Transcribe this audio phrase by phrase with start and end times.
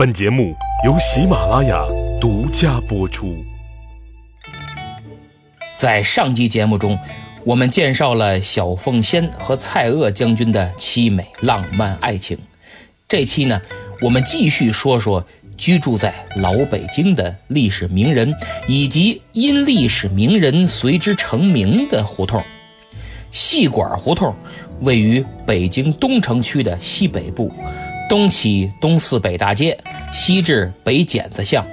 [0.00, 1.84] 本节目由喜马拉雅
[2.18, 3.36] 独家播出。
[5.76, 6.98] 在上集节目中，
[7.44, 12.38] 我们介绍了小凤仙和蔡锷将军的凄美浪漫爱情。
[13.06, 13.60] 这期呢，
[14.00, 15.22] 我们继续说说
[15.58, 18.34] 居住在老北京的历史名人，
[18.66, 22.42] 以及因历史名人随之成名的胡同。
[23.30, 24.34] 戏馆胡同
[24.80, 27.52] 位于北京东城区的西北部。
[28.10, 29.78] 东起东四北大街，
[30.12, 31.64] 西至北剪子巷，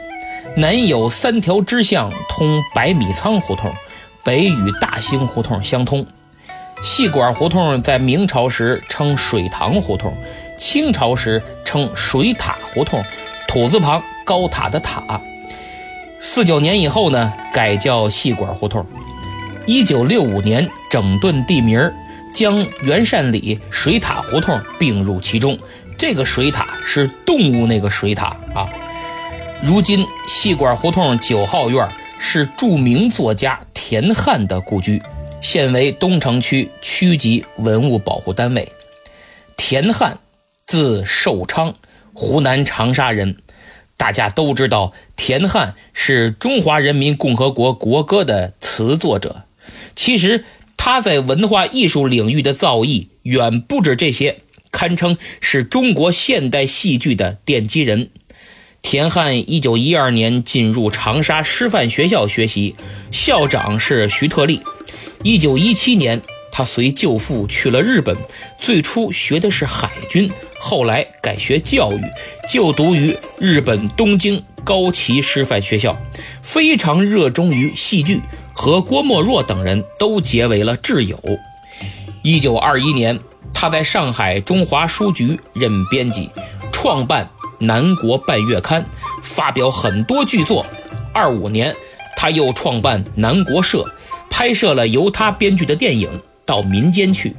[0.56, 3.74] 南有三条支巷通百米仓胡同，
[4.24, 6.06] 北与大兴胡同相通。
[6.84, 10.16] 戏馆胡同在明朝时称水塘胡同，
[10.60, 13.04] 清朝时称水塔胡同，
[13.48, 15.20] 土字旁高塔的塔。
[16.20, 18.86] 四九年以后呢，改叫戏馆胡同。
[19.66, 21.92] 一九六五年整顿地名，
[22.32, 25.58] 将元善里水塔胡同并入其中。
[25.98, 28.70] 这个水塔是动物那个水塔啊。
[29.64, 31.90] 如今戏馆胡同九号院
[32.20, 35.02] 是著名作家田汉的故居，
[35.42, 38.72] 现为东城区区级文物保护单位。
[39.56, 40.20] 田汉，
[40.68, 41.74] 字寿昌，
[42.14, 43.38] 湖南长沙人。
[43.98, 49.46] 大家都知道，田汉是中华人民共和国国歌的词作者。
[49.96, 50.46] 其实
[50.78, 54.42] 他在文化艺术领域的造诣远不止这些。
[54.78, 58.12] 堪称是中国现代戏剧的奠基人。
[58.84, 62.76] 田汉一九一二年进入长沙师范学校学习，
[63.12, 64.62] 校长是徐特立。
[65.24, 68.16] 一九一七年，他随舅父去了日本，
[68.60, 72.02] 最初学的是海军，后来改学教育，
[72.48, 75.98] 就读于日本东京高崎师范学校，
[76.44, 78.22] 非常热衷于戏剧，
[78.54, 81.20] 和郭沫若等人都结为了挚友。
[82.22, 83.20] 一九二一年。
[83.60, 86.30] 他在上海中华书局任编辑，
[86.72, 87.28] 创办
[87.58, 88.84] 《南国半月刊》，
[89.24, 90.64] 发表很多剧作。
[91.12, 91.76] 二五年，
[92.16, 93.84] 他又创办南国社，
[94.30, 96.08] 拍摄了由他编剧的电影
[96.46, 97.30] 《到民间去》。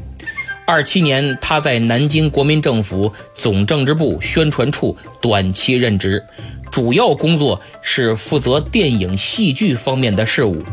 [0.66, 6.26] 二七年，他在南京国民政府总政治部宣传处短期任职，
[6.68, 10.64] 主要工作是负责电影戏剧方面的事务。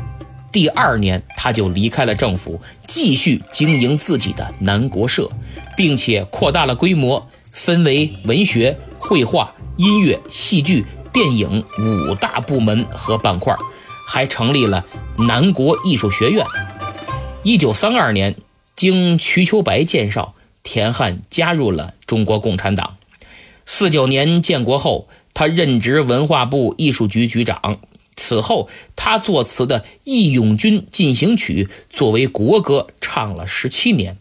[0.55, 5.29] 第二年，他就离开了政府，继续经营自己的南国社，
[5.75, 13.53] 并且扩大了规模，分为文学、绘画、音乐、戏剧、电影五大部门和板块，
[14.07, 14.85] 还成立了
[15.17, 16.45] 南国艺术学院。
[17.43, 18.37] 一九三二年，
[18.77, 22.95] 经瞿秋白介绍，田汉加入了中国共产党。
[23.65, 27.79] 四九年建国后，他任职文化部艺术局局长。
[28.15, 34.17] 此后，他作词的《义勇军进行曲》作为国歌唱了十七年。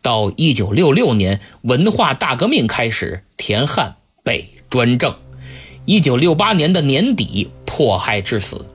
[0.00, 5.14] 到一九六六年，文化大革命开始，田汉被专政。
[5.84, 8.66] 一九六八年的年底，迫害致死。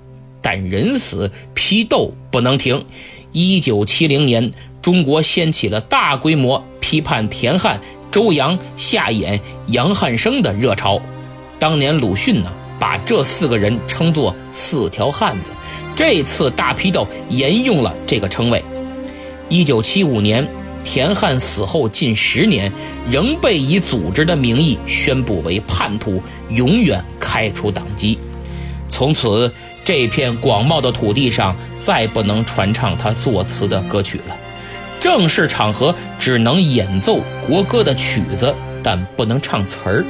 [0.42, 2.86] 但人死批斗不能停。
[3.32, 7.82] 一九七零年，中国掀起了大规模批判田汉、
[8.12, 11.02] 周扬、夏衍、杨汉生的热潮。
[11.60, 12.52] 当年鲁迅呢？
[12.84, 15.54] 把这四个人称作“四条汉子”，
[15.96, 18.62] 这次大批斗沿用了这个称谓。
[19.48, 20.46] 一九七五年，
[20.84, 22.70] 田汉死后近十年，
[23.10, 28.20] 仍被以组织的名义宣布为叛徒，永远开除党籍。
[28.90, 29.50] 从此，
[29.86, 34.36] 这片广袤的土地上再不能传唱他作词的歌曲了。
[35.00, 40.06] 正式场合只能演奏国歌的曲子，但不能唱词儿。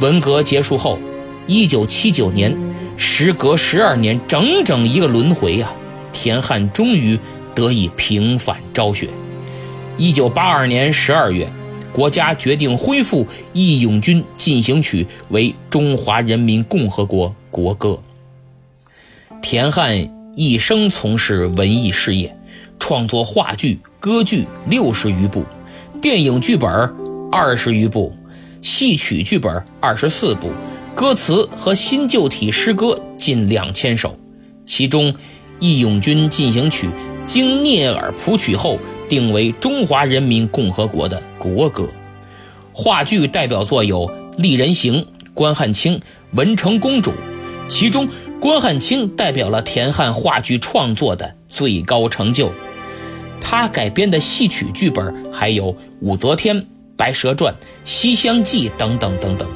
[0.00, 0.98] 文革结束后。
[1.48, 2.54] 一九七九年，
[2.98, 5.72] 时隔十二年，整整一个轮回呀，
[6.12, 7.18] 田汉终于
[7.54, 9.08] 得以平反昭雪。
[9.96, 11.50] 一九八二年十二月，
[11.90, 17.98] 国家决定恢复《义勇军进行曲》为中华人民共和国国歌。
[19.40, 22.36] 田汉一生从事文艺事业，
[22.78, 25.46] 创作话剧、歌剧六十余部，
[26.02, 26.70] 电影剧本
[27.32, 28.14] 二十余部，
[28.60, 30.52] 戏曲剧本二十四部。
[30.98, 34.18] 歌词和新旧体诗歌近两千首，
[34.66, 35.12] 其中
[35.60, 36.88] 《义勇军进行曲》
[37.24, 41.88] 经聂耳谱曲后定为中华人民共和国的国歌。
[42.72, 44.08] 话剧代表作有
[44.38, 44.94] 《丽人行》
[45.34, 45.94] 《关汉卿》
[46.32, 47.12] 《文成公主》，
[47.68, 48.08] 其中
[48.40, 52.50] 《关汉卿》代表了田汉话剧创作的最高成就。
[53.40, 56.56] 他改编的戏曲剧本还有《武则天》
[56.96, 57.54] 《白蛇传》
[57.84, 59.46] 《西厢记》等等等等。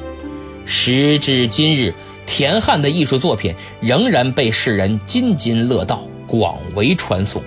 [0.65, 1.93] 时至今日，
[2.25, 7.43] 田汉的艺术作品仍然被世人津津乐道，广为传颂。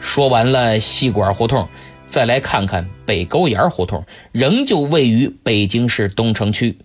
[0.00, 1.68] 说完了戏馆胡同，
[2.08, 6.78] 再来看看北沟沿胡同，仍旧位于北京市东城区。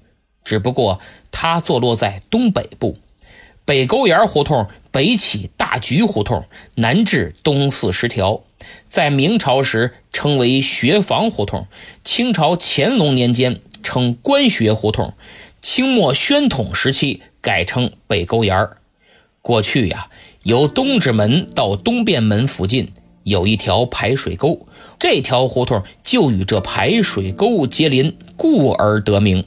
[0.44, 1.00] 只不过
[1.32, 2.98] 它坐落在东北部。
[3.66, 6.46] 北沟沿胡同北起大菊胡同，
[6.76, 8.42] 南至东四十条，
[8.90, 11.68] 在明朝时称为学房胡同，
[12.04, 15.14] 清朝乾隆年间称官学胡同，
[15.62, 18.78] 清末宣统时期改称北沟沿儿。
[19.42, 20.10] 过去呀，
[20.44, 22.92] 由东直门到东便门附近
[23.24, 24.68] 有一条排水沟，
[25.00, 29.46] 这条胡同就与这排水沟接邻，故而得名。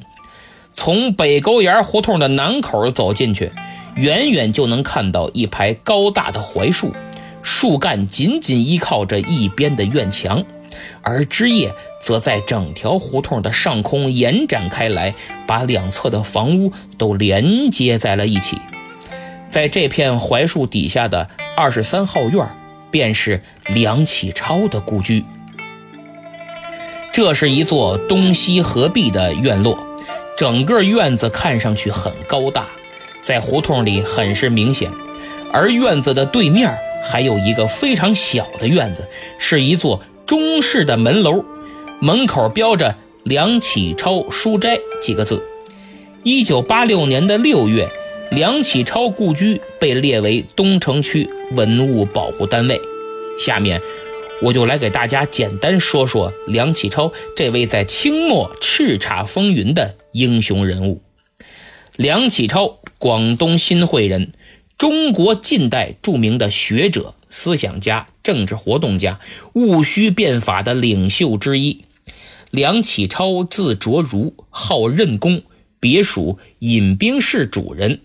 [0.72, 3.52] 从北沟沿胡同的南口走进去。
[3.96, 6.94] 远远就能看到一排高大的槐树，
[7.42, 10.44] 树干紧紧依靠着一边的院墙，
[11.02, 15.14] 而枝叶则在整条胡同的上空延展开来，
[15.46, 18.58] 把两侧的房屋都连接在了一起。
[19.50, 22.46] 在这片槐树底下的二十三号院，
[22.90, 25.24] 便是梁启超的故居。
[27.12, 29.76] 这是一座东西合璧的院落，
[30.36, 32.66] 整个院子看上去很高大。
[33.22, 34.90] 在胡同里很是明显，
[35.52, 36.72] 而院子的对面
[37.04, 39.06] 还有一个非常小的院子，
[39.38, 40.00] 是一座
[40.30, 41.44] 中式的门楼，
[42.00, 42.94] 门口标着
[43.26, 45.42] “梁启超书斋”几个字。
[46.22, 47.88] 一九八六年的六月，
[48.30, 52.80] 梁启超故居被列为东城区文物保护单位。
[53.40, 53.82] 下面，
[54.40, 61.02] 我就来给大家简单说说梁启超这位在清末叱咤风云的英雄人物。
[61.96, 64.30] 梁启超，广东新会人，
[64.78, 69.18] 中国近代著名的学者、思想家、政治活动家，
[69.54, 71.84] 戊戌变法的领袖之一。
[72.50, 75.42] 梁启超字卓如，号任公，
[75.80, 78.00] 别属饮冰室主人。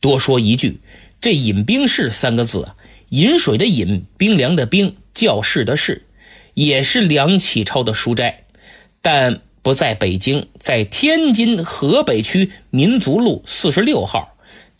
[0.00, 0.80] 多说一句，
[1.20, 2.76] 这饮冰室三个字啊，
[3.10, 6.06] 饮水的饮，冰凉的冰，教室的室，
[6.54, 8.44] 也是梁启超的书斋，
[9.02, 9.42] 但。
[9.64, 14.31] 不在北京，在天津河北区民族路四十六号，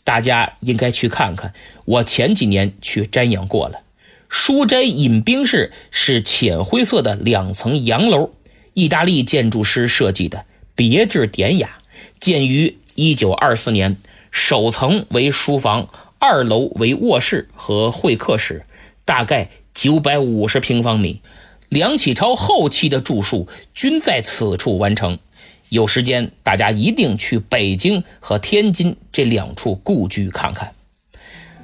[0.05, 1.53] 大家应该去看看。
[1.85, 3.83] 我前几年去瞻仰过了。
[4.29, 8.31] 书斋饮冰室是浅灰色的两层洋楼，
[8.73, 11.79] 意大利建筑师设计的，别致典雅。
[12.19, 13.99] 建于一九二四年，
[14.31, 15.89] 首层为书房，
[16.19, 18.65] 二楼为卧室和会客室，
[19.05, 21.21] 大概九百五十平方米。
[21.69, 25.19] 梁启超后期的著述均在此处完成。
[25.73, 30.75] 有时间，大家一定去北京和天津这两处故居看看。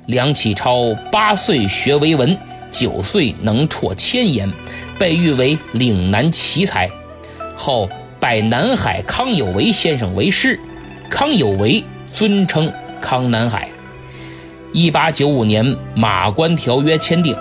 [0.07, 2.35] 梁启超八岁学为文，
[2.71, 4.51] 九岁能辍千言，
[4.99, 6.89] 被誉为岭南奇才。
[7.55, 7.87] 后
[8.19, 10.59] 拜南海康有为先生为师，
[11.11, 11.85] 康有为
[12.15, 12.73] 尊称
[13.03, 13.69] 康南海。
[14.73, 17.37] 一八九五年，马关条约签订。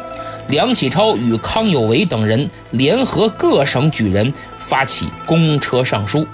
[0.50, 6.28] 梁启超与康有为等人联合各省举人，发起公车上书。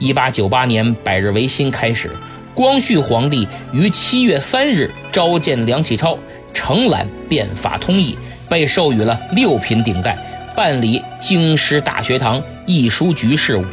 [0.00, 2.10] 一八九八年百日维新开始，
[2.54, 6.18] 光绪皇帝于七月三日召见梁启超，
[6.54, 8.16] 承揽变法通义，
[8.48, 10.16] 被授予了六品顶戴，
[10.56, 13.64] 办理京师大学堂、艺书局事务。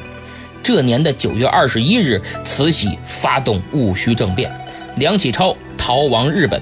[0.62, 4.52] 这年的九月二十一日，慈禧发动戊戌政变，
[4.98, 6.62] 梁启超逃亡日本。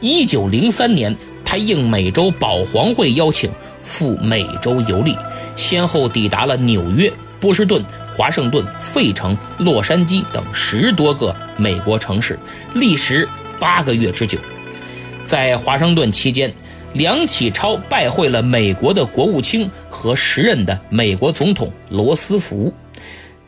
[0.00, 1.16] 一九零三年。
[1.42, 3.50] 他应美洲保皇会邀请
[3.82, 5.16] 赴美洲游历，
[5.56, 7.84] 先后抵达了纽约、波士顿、
[8.16, 12.38] 华盛顿、费城、洛杉矶等十多个美国城市，
[12.74, 14.38] 历时八个月之久。
[15.24, 16.52] 在华盛顿期间，
[16.92, 22.72] 梁启超拜会了美国的国务卿和时任的美国总统罗斯福。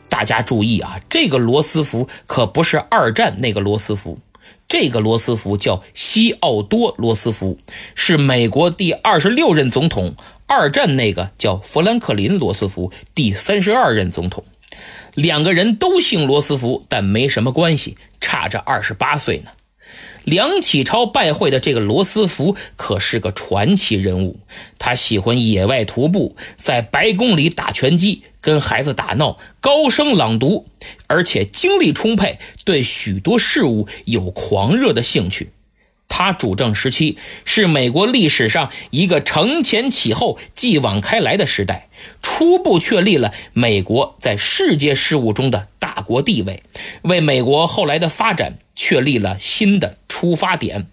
[0.07, 4.19] 大家注意啊，这个罗斯福可不是二战那个罗斯福。
[4.67, 7.57] 这个罗斯福叫西奥多·罗斯福，
[7.95, 10.15] 是美国第二十六任总统。
[10.45, 14.43] 二战那个叫富兰克林·罗斯福，第三十二任总统。
[15.13, 19.51] 两个人都姓罗斯福，但没什么关系，差着二十八岁呢。
[20.23, 24.39] 梁启超拜会的这个罗斯福可是个传奇人物。
[24.79, 30.67] 他喜欢野外徒步，在白宫里打拳击，跟孩子打闹，高声朗读，
[31.07, 35.51] 而且精力充沛，对许多事物有狂热的兴趣。
[36.07, 41.89] 他主政时期是美国历史上一个承前启后、继往开来的时代，
[42.21, 46.63] 初步确立了美国在世界事务中的大国地位，
[47.03, 48.59] 为美国后来的发展。
[48.75, 50.87] 确立了新的出发点。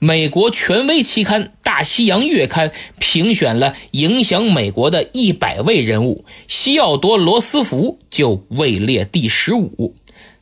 [0.00, 9.94] 美国权威期刊《大西洋月刊》评选了影响美国的一百位人物，西奥多·罗斯福就位列第十五。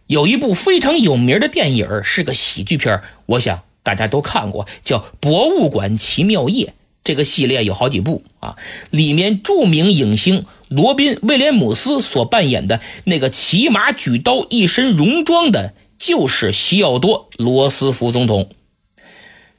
[0.06, 6.66] 有一部非常有名的电影，是个喜剧片，我想大家都看过，叫《博物馆奇妙夜》。
[7.06, 8.56] 这个系列有好几部啊，
[8.90, 18.50] 里面著名影星罗宾·威廉姆斯所扮演的那个骑马举刀、一身戎装的，就是西奥多·罗斯福总统。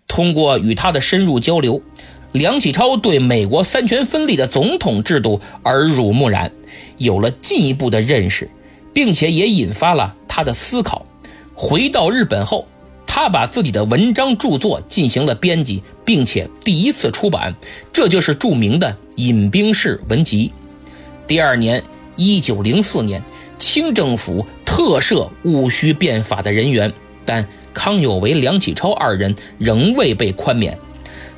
[0.08, 1.82] 通过与他的深入交流，
[2.34, 6.52] 梁启超对美国三权分立的总统制度耳濡目染，
[6.98, 8.50] 有了进一步的认识，
[8.94, 11.06] 并且也引发了他的思考。
[11.56, 12.68] 回到日本后。
[13.20, 17.56] 他把自己的文章著作进行了编辑，并且第一次出版，
[17.92, 20.52] 这就是著名的《饮冰室文集》。
[21.26, 21.84] 第二年，
[22.16, 23.24] 一九零四年，
[23.58, 26.94] 清政府特赦戊戌变法的人员，
[27.26, 30.78] 但康有为、梁启超二人仍未被宽免。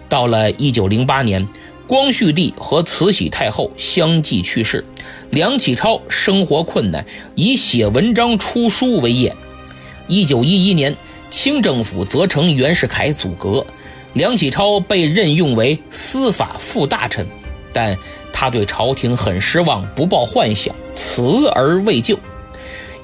[0.09, 1.47] 到了一九零八年，
[1.87, 4.83] 光绪帝和慈禧太后相继去世，
[5.29, 7.05] 梁启超生活困难，
[7.35, 9.33] 以写文章、出书为业。
[10.09, 10.93] 一九一一年。
[11.41, 13.65] 清政府责成袁世凯阻隔，
[14.11, 17.25] 梁启超被任用为司法副大臣，
[17.71, 17.97] 但
[18.33, 22.19] 他对朝廷很失望，不抱幻想，辞而未就。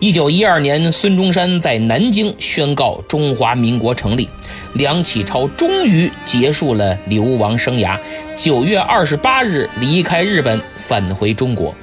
[0.02, 4.28] 一九一二年，孙中山在南京宣告中华民国成立，
[4.74, 7.98] 梁启超终于结束了流亡生涯。
[8.36, 11.74] 九月二十八日离开日本，返回中国。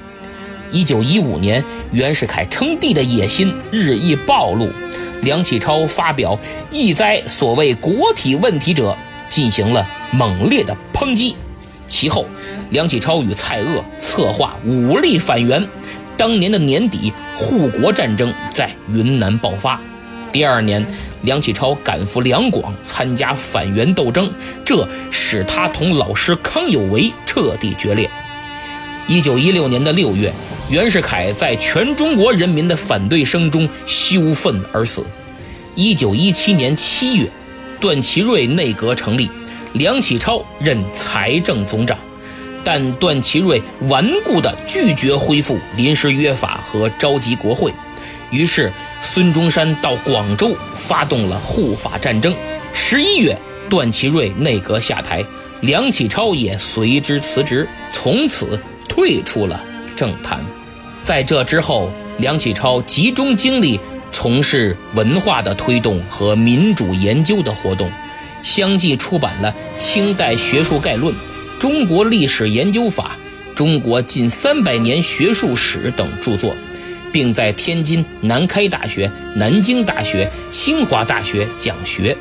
[0.71, 4.69] 一九一五年，袁世凯称帝的野心日益暴露。
[5.23, 6.37] 梁启超发表
[6.69, 8.95] 一哉所谓国体问题者，
[9.29, 11.35] 进行了猛烈的抨击。
[11.87, 12.25] 其后，
[12.71, 15.65] 梁启超与蔡锷策划武力反袁。
[16.17, 19.79] 当年的年底，护国战争在云南爆发。
[20.31, 20.85] 第二年，
[21.21, 24.29] 梁启超赶赴两广参加反袁斗争，
[24.65, 28.09] 这使他同老师康有为彻底决裂。
[29.07, 30.33] 一九一六年的六月。
[30.69, 35.05] 袁世凯在全中国人民的反对声中羞愤而死。
[35.75, 37.29] 一九一七年七月，
[37.79, 39.29] 段祺瑞内阁成立，
[39.73, 41.97] 梁启超任财政总长，
[42.63, 47.71] 但段祺瑞顽固地拒绝恢复临时约法和召集国会。
[48.31, 52.33] 于是，孙中山到广州发动了护法战争。
[52.71, 53.37] 十一月，
[53.69, 55.23] 段祺瑞内阁下台，
[55.61, 59.61] 梁启超也随之辞职，从此退出了。
[60.03, 60.43] 政坛，
[61.01, 63.79] 在这之后，梁启超集中精力
[64.11, 67.89] 从事文化的推动和民主研究的活动，
[68.43, 71.13] 相继出版了《清代学术概论》
[71.57, 73.15] 《中国历史研究法》
[73.57, 76.53] 《中国近三百年学术史》等著作，
[77.13, 82.17] 并在天津南开大学、南京大学、清华大学讲学。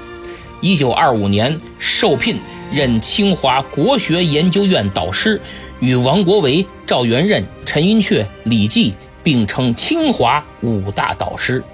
[0.61, 2.39] 一九二五年受聘
[2.73, 5.41] 任清华国学研究院导师，
[5.81, 7.45] 与王国维、赵元任。
[7.73, 11.65] 陈寅恪、李济并称清华五大导师。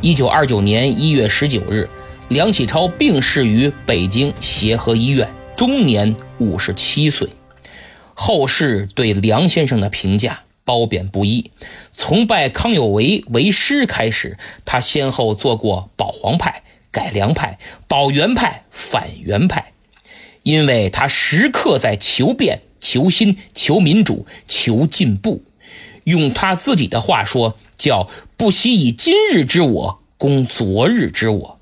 [0.00, 1.90] 一九二九年一月十九日，
[2.28, 7.28] 梁启超病逝于北京协和医院，终年五十七岁。
[8.14, 11.50] 后世对梁先生的评价褒贬不一。
[11.92, 19.72] 从拜康有为为师开始，他先后做过保皇派、改良派、保元派、反元派，
[20.44, 22.62] 因为他时刻在求变。
[22.86, 25.42] 求新、求民主、求进步，
[26.04, 31.60] 用他自己的话说，叫“不惜以今日之我攻昨日之我”。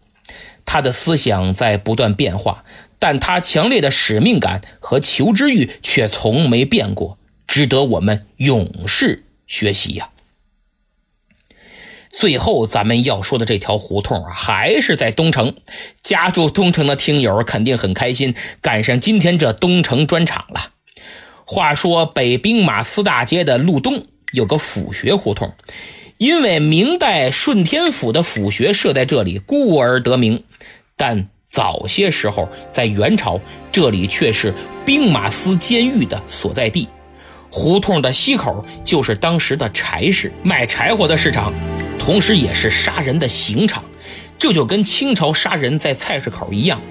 [0.66, 2.62] 他的思想在不断变化，
[2.98, 7.16] 但他强烈的使命感和求知欲却从没变过，
[7.48, 10.10] 值得我们永世学习呀。
[12.14, 15.56] 最后，咱们要说的这条胡同啊，还是在东城。
[16.02, 20.72] 家住东城的听友肯定很开心，赶上今天这东城专场了。
[21.54, 25.54] 话说北兵马司大街的路东有个府学胡同，
[26.18, 30.42] 因为明代顺天府的府学设在这里，故而得名。
[30.96, 34.52] 但早些时候，在元朝，这里却是
[34.84, 36.88] 兵马司监狱的所在地。
[37.50, 41.54] 胡同的西口就是当时的柴市，卖柴火的市场，
[42.00, 43.84] 同时也是杀人的刑场。
[44.36, 46.82] 这就跟清朝杀人在菜市口一样。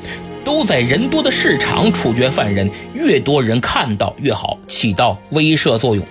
[0.43, 6.05] 都在人多的市场处决犯人，越多人看到越好，起到威慑作用。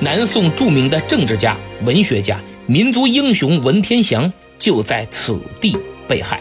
[0.00, 6.40] 南宋著名的政治家、文学家、民族英雄文天祥就在此地被害，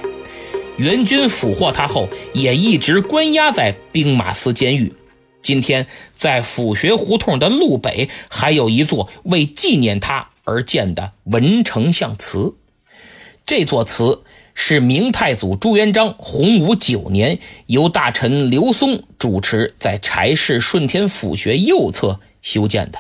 [0.77, 4.93] 元军俘获他后，也一直关押在兵马司监狱。
[5.41, 12.55] 今天在府学胡同的路北，还有一座为纪念他而建的文丞相祠，
[13.45, 14.21] 这座祠。
[14.57, 22.99] 是明太祖朱元璋洪武九年，由大臣刘松主持，在柴市顺天府学右侧修建的。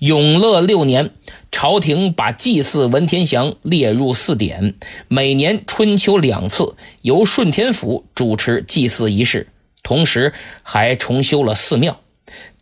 [0.00, 1.10] 永乐六年，
[1.52, 4.74] 朝廷把祭祀文天祥列入祀典，
[5.06, 9.46] 每年春秋两次由顺天府主持祭祀仪式。
[9.84, 12.00] 同时还重修了寺庙。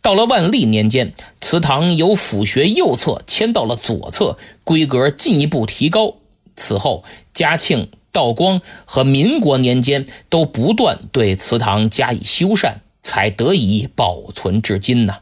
[0.01, 6.15] 到了万历年间，祠堂由府学右侧迁到了左侧，规格进一步提高。
[6.55, 15.17] 此后，嘉庆、道光和民国年间都不断对祠堂加以修缮，才得以保存至今呢。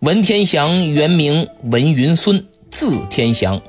[0.00, 3.60] 文天祥原名文云孙，字天祥。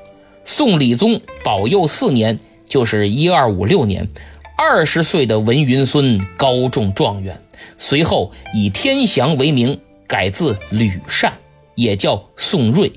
[0.44, 4.08] 宋理宗保佑四年，就是一二五六年，
[4.56, 7.40] 二十岁的文云孙高中状元，
[7.78, 11.34] 随后以天祥为名，改字吕善，
[11.74, 12.92] 也叫宋瑞。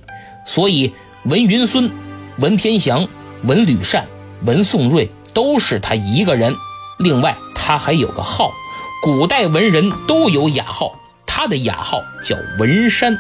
[0.46, 0.94] 所以
[1.25, 1.92] 文云孙、
[2.39, 3.08] 文天祥、
[3.44, 4.08] 文吕善、
[4.46, 6.56] 文宋瑞都是他一个人。
[6.98, 8.51] 另外，他还有个号，
[9.04, 10.92] 古代文人都有雅号。
[11.27, 13.20] 他的雅号叫文山。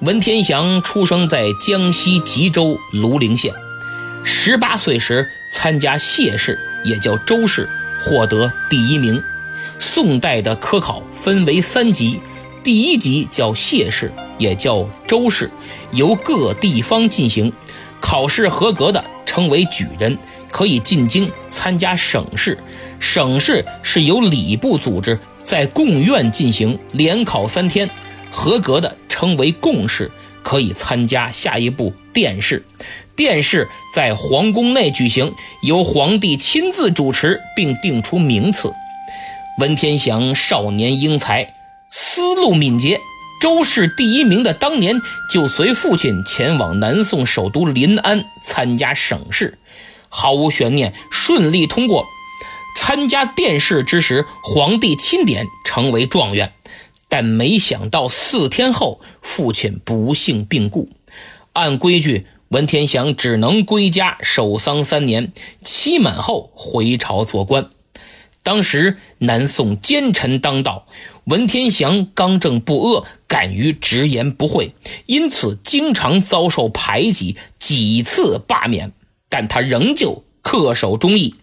[0.00, 3.52] 文天祥出生在江西吉州庐陵县，
[4.22, 7.68] 十八岁时参加谢氏，也叫周氏，
[8.00, 9.20] 获得第一名。
[9.80, 12.20] 宋代的科考分为三级，
[12.62, 15.50] 第一级叫谢氏，也叫周氏，
[15.90, 17.52] 由各地方进行，
[18.00, 19.04] 考试合格的
[19.38, 20.18] 称为举人，
[20.50, 22.58] 可以进京参加省试。
[22.98, 25.16] 省试是由礼部组织。
[25.44, 27.88] 在贡院进行联考三天，
[28.32, 30.10] 合格的称为贡士，
[30.42, 32.66] 可以参加下一步殿试。
[33.14, 38.72] 殿试在皇宫内举行，由皇帝亲自主持，并定出名次。
[39.60, 41.54] 文天祥少年英才，
[41.88, 42.98] 思路敏捷。
[43.40, 49.58] 周氏第一名的当年，就随父亲前往南宋首都临安参加省试，
[50.08, 52.04] 毫无悬念，顺利通过。
[52.76, 56.52] 参加殿试之时，皇帝钦点成为状元，
[57.08, 60.90] 但没想到四天后，父亲不幸病故。
[61.52, 67.68] 按规矩，文天祥只能归家守丧三年，期满后回朝做官。
[68.42, 70.86] 当时南宋奸臣当道，
[71.24, 74.72] 文天祥刚正不阿，敢于直言不讳，
[75.06, 78.92] 因此经常遭受排挤，几次罢免，
[79.28, 81.34] 但他仍旧恪守忠义。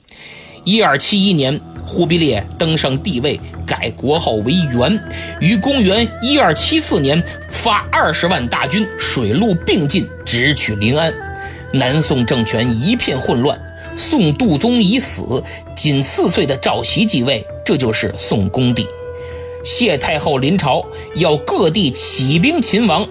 [0.63, 4.99] 一二七一年，忽必烈登上帝位，改国号为元。
[5.39, 11.13] 于公元一二七四年，发二十万大军，水陆并进，直取临安。
[11.71, 13.61] 南宋政权一片混乱。
[13.95, 15.43] 宋度宗已死，
[15.75, 18.87] 仅四岁的赵袭继位，这就是宋恭帝。
[19.63, 23.07] 谢太后临朝，要各地起兵勤王。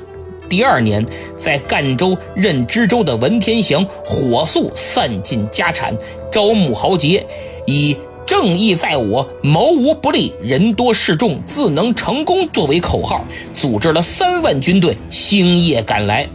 [0.49, 1.05] 第二年，
[1.39, 5.97] 在赣州任知州的文天祥火速散尽家产，
[6.31, 7.27] 招募豪杰，
[7.67, 13.25] 以“正义在我，谋无不利，人多势众，自能成功”作为口号，
[13.57, 16.29] 组织了三万军队，星夜赶来，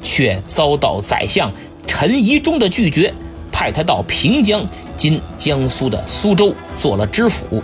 [0.00, 1.52] 却遭到宰相
[1.86, 3.12] 陈宜中的拒绝，
[3.56, 4.62] 派他到平江
[4.98, 7.62] （今江苏的苏州）做了知府，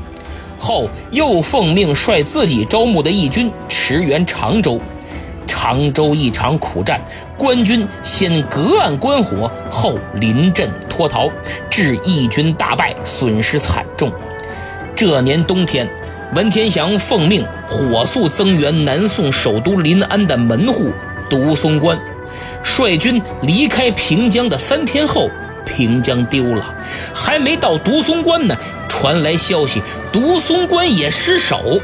[0.58, 4.80] 后又奉命率自己招募的义军驰援常州。
[5.46, 6.98] 常州一场苦战，
[7.36, 11.28] 官军先隔岸观火，后临阵脱逃，
[11.68, 14.10] 致义军大败，损失惨重。
[14.96, 15.86] 这年冬天，
[16.34, 20.90] 文天祥奉命火速增援南宋首都临安的门户
[21.28, 22.00] 独松关，
[22.62, 25.28] 率军离开平江的三天后，
[25.64, 26.74] 平江丢了，
[27.14, 28.56] 还没到独松关呢，
[28.88, 31.80] 传来消息，独松关也失守，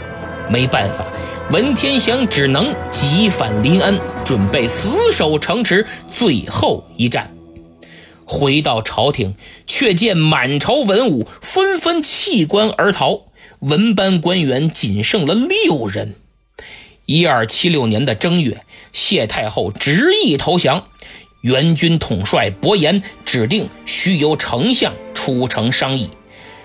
[0.48, 1.04] 没办法。
[1.50, 7.34] 文天祥只能急返临安，准备死守城池，最后一战。
[8.26, 9.34] 回到朝廷，
[9.66, 13.22] 却见满朝文武纷纷弃官而逃，
[13.60, 16.14] 文班官员仅剩了六人。
[17.06, 18.62] 一二七六年的正月，
[18.92, 20.88] 谢太后执意投降，
[21.40, 26.10] 元军统帅伯颜指定须由丞相出城商议，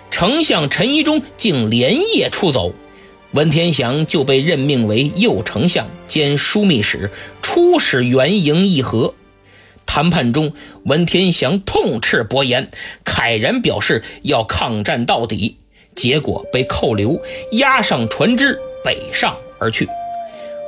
[0.10, 2.74] 丞相陈宜中竟连夜出走。
[3.34, 9.14] 文天祥就被任命为右丞相兼枢密使，出使元营议和。
[9.86, 10.54] 谈判中，
[10.86, 12.70] 文天祥痛斥伯颜，
[13.06, 15.58] 慨然表示要抗战到底，
[15.96, 19.88] 结果被扣留，押上船只北上而去。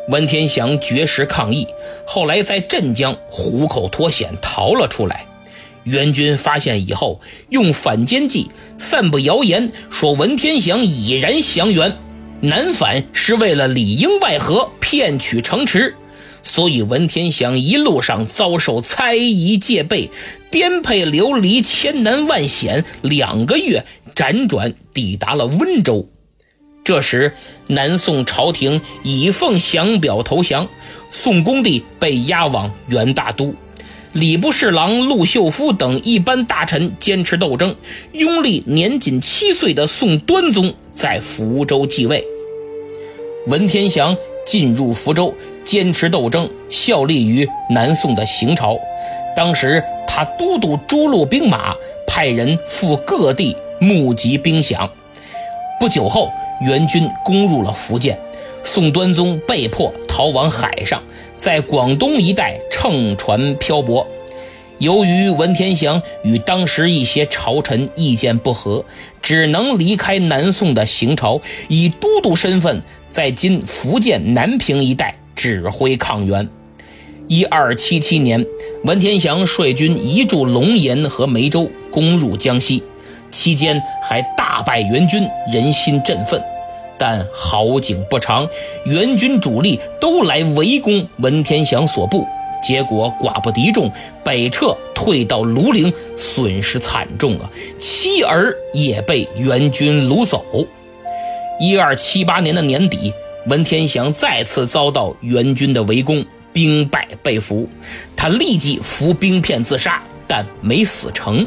[0.07, 1.67] 文天祥绝食抗议，
[2.05, 5.25] 后来在镇江虎口脱险逃了出来。
[5.83, 11.97] 元军发现以后，用反间计散布谣言，说文天祥已然降元。
[12.41, 15.95] 南返是为了里应外合，骗取城池，
[16.43, 20.11] 所以文天祥一路上遭受猜疑戒备，
[20.51, 23.83] 颠沛流离，千难万险，两个月
[24.15, 26.07] 辗转抵达了温州。
[26.85, 27.33] 这时，
[27.65, 30.69] 南宋朝廷已奉降表投降，
[31.09, 33.55] 宋恭帝被押往元大都，
[34.13, 37.75] 礼部侍郎陆秀夫等一般大臣坚持斗争，
[38.13, 40.75] 拥立年仅七岁的宋端宗。
[40.95, 42.23] 在福州继位。
[43.47, 48.77] 文天祥进入福州，坚持斗争，效力于南宋的行朝。
[49.35, 51.75] 当时他都督诸路兵马，
[52.07, 54.87] 派人赴各地募集兵饷。
[55.79, 58.17] 不久后，元军攻入了福建，
[58.63, 61.03] 宋端宗被迫逃往海上，
[61.37, 64.07] 在广东一带乘船漂泊。
[64.79, 68.83] 由于文天祥与当时一些朝臣意见不合，
[69.21, 76.49] 只能离开南宋的行朝，以都督身份在今福建南平一带指挥抗元。
[77.27, 78.45] 一二七七年，
[78.83, 82.83] 文天祥率军移驻龙岩和梅州，攻入江西，
[83.35, 86.41] 期间还大败元军，人心振奋。
[86.97, 88.47] 但好景不长，
[88.85, 92.25] 元军主力都来围攻文天祥所部。
[92.63, 93.91] 结果寡不敌众，
[94.23, 97.51] 北撤退到庐陵，损失惨重啊！
[97.77, 100.43] 妻儿也被元军掳走。
[101.59, 103.13] 一二七八年的年底，
[103.47, 107.69] 文天祥再次遭到元军的围攻，兵败被俘。
[108.15, 111.45] 他立即服兵片自杀，但没死成。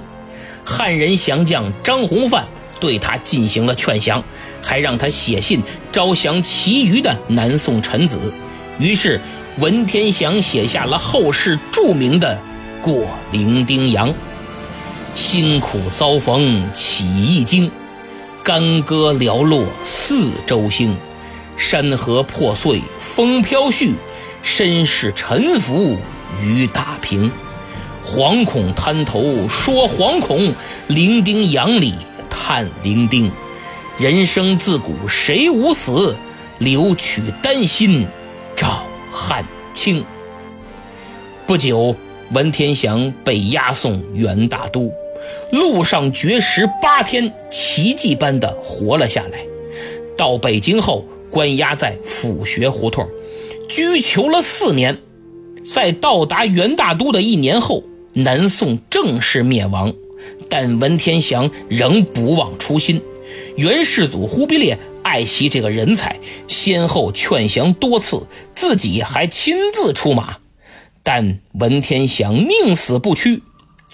[0.69, 2.47] 汉人降将张弘范
[2.79, 4.23] 对他进行了劝降，
[4.63, 8.33] 还让他写信招降其余的南宋臣子。
[8.79, 9.21] 于是。
[9.61, 12.41] 文天祥写下了后世著名的
[12.81, 14.09] 《过零丁洋》：
[15.17, 17.69] 辛苦遭逢起一经，
[18.45, 20.97] 干戈寥落四周星。
[21.57, 23.95] 山河破碎风飘絮，
[24.45, 25.99] 身世沉浮
[26.41, 27.29] 雨打平。
[28.05, 30.55] 惶恐滩头说惶恐，
[30.89, 31.95] 零丁洋里
[32.31, 33.31] 叹零丁。
[33.99, 36.17] 人生自古谁无死？
[36.59, 38.07] 留取丹心
[38.57, 38.83] 照。
[39.11, 40.05] 汗青
[41.47, 41.97] 不久，
[42.31, 44.93] 文天祥被押送元大都，
[45.51, 49.39] 路上绝食八天，奇迹般的活了下来。
[50.17, 53.09] 到北京后，关押在府学胡同，
[53.69, 54.99] 拘囚了四年。
[55.69, 59.93] 在到达元大都的一年后，南宋正式灭亡，
[60.49, 63.03] 但文天祥仍不忘初心。
[63.57, 64.79] 元世祖忽必烈。
[65.03, 70.37] 爱惜这个人才，先后劝降多次，自己还亲自出马，
[71.03, 73.43] 但文天祥宁死不屈。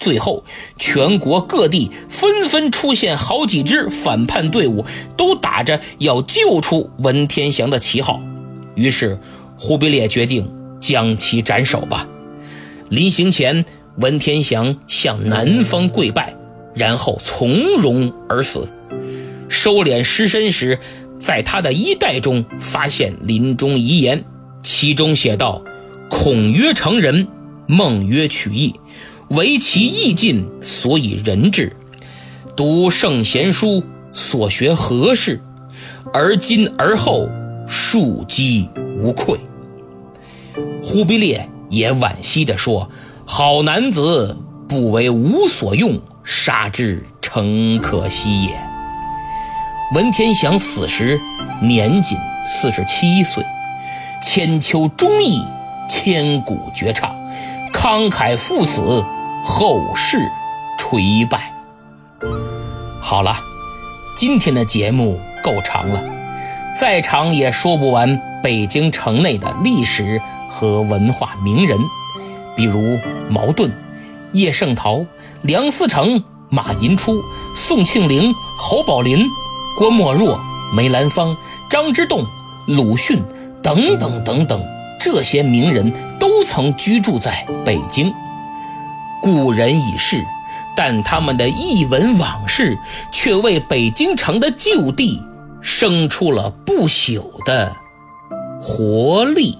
[0.01, 0.45] 最后，
[0.77, 4.85] 全国各地纷纷出现好几支反叛队伍，
[5.17, 8.21] 都打着要救出文天祥的旗号。
[8.75, 9.21] 于是，
[9.57, 10.51] 忽必烈决定
[10.87, 12.07] 将其斩首吧。
[12.91, 13.65] 临行前，
[13.97, 16.35] 文天祥向南方跪拜，
[16.75, 18.69] 然后从容而死。
[19.49, 20.79] 收敛尸身时。
[21.21, 24.25] 在他的衣袋中发现临终遗言，
[24.63, 25.63] 其中写道
[26.11, 27.27] ：“孔曰成人，
[27.67, 28.75] 孟曰取义，
[29.29, 31.73] 唯其义尽，所以人至。
[32.55, 35.41] 读圣贤书，所学何事？
[36.13, 37.27] 而今而后，
[37.67, 38.69] 庶几
[39.01, 39.39] 无愧。”
[40.83, 42.91] 忽必烈也惋惜地说
[43.27, 44.37] ：“好男子，
[44.69, 48.51] 不为无所用，杀之诚可惜也。”
[49.95, 51.21] 文天祥死时
[51.63, 53.45] 年仅四十七岁，
[54.23, 55.45] 千秋忠义，
[55.89, 57.15] 千古绝唱，
[57.73, 59.05] 慷慨赴死，
[59.45, 60.19] 后世
[60.79, 61.53] 垂拜。
[63.01, 63.37] 好了，
[64.17, 66.03] 今天的节目够长了，
[66.81, 70.21] 再长也说不完北京城内的历史
[70.55, 71.77] 和文化名人，
[72.55, 72.97] 比如
[73.29, 73.73] 茅盾、
[74.33, 75.05] 叶圣陶、
[75.43, 77.21] 梁思成、马寅初、
[77.57, 79.27] 宋庆龄、侯宝林。
[79.77, 80.39] 郭沫若、
[80.73, 81.37] 梅兰芳、
[81.69, 82.25] 张之洞、
[82.69, 83.21] 鲁迅
[83.61, 84.65] 等等等等，
[85.01, 88.15] 这些名人都曾居住在北京。
[89.21, 90.25] 故人已逝，
[90.77, 92.79] 但他们的一文往事
[93.11, 95.21] 却为北京城的旧地
[95.61, 97.73] 生出了不朽的
[98.63, 99.59] 活力。